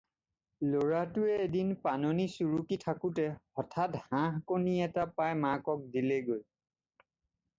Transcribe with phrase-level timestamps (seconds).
[0.67, 3.25] ল'ৰাটোৱে এদিন পাণনি চুৰুকি থাকোঁতে
[3.59, 6.41] হঠাত্ হাঁহ-কণী এটা পাই মাকক দিলেগৈ।